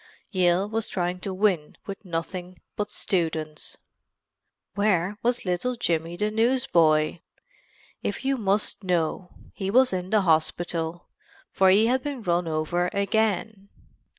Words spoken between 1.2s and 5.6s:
win with nothing but students. Where was